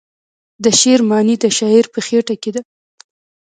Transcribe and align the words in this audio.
د 0.63 0.65
شعر 0.79 0.99
معنی 1.09 1.35
د 1.39 1.45
شاعر 1.57 1.85
په 1.93 1.99
خیټه 2.05 2.35
کې 2.41 2.51
ده. 2.55 2.61